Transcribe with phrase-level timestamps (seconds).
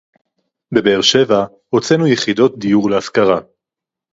[0.73, 3.39] בבאר-שבע הוצאנו יחידות דיור להשכרה